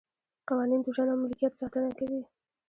[0.47, 2.21] قوانین د ژوند او ملکیت ساتنه کوي.